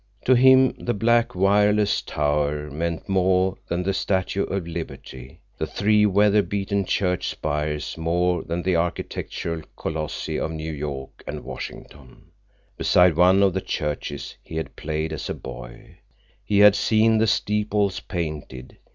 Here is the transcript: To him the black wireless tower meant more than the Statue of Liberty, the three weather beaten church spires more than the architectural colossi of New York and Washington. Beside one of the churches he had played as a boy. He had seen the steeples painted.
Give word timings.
To 0.25 0.33
him 0.33 0.71
the 0.79 0.95
black 0.95 1.35
wireless 1.35 2.01
tower 2.01 2.71
meant 2.71 3.07
more 3.07 3.57
than 3.67 3.83
the 3.83 3.93
Statue 3.93 4.45
of 4.45 4.65
Liberty, 4.67 5.41
the 5.59 5.67
three 5.67 6.07
weather 6.07 6.41
beaten 6.41 6.85
church 6.85 7.29
spires 7.29 7.95
more 7.99 8.41
than 8.43 8.63
the 8.63 8.75
architectural 8.75 9.61
colossi 9.77 10.39
of 10.39 10.49
New 10.53 10.73
York 10.73 11.23
and 11.27 11.43
Washington. 11.43 12.31
Beside 12.77 13.15
one 13.15 13.43
of 13.43 13.53
the 13.53 13.61
churches 13.61 14.35
he 14.41 14.55
had 14.55 14.75
played 14.75 15.13
as 15.13 15.29
a 15.29 15.35
boy. 15.35 15.99
He 16.43 16.57
had 16.57 16.73
seen 16.75 17.19
the 17.19 17.27
steeples 17.27 17.99
painted. 17.99 18.77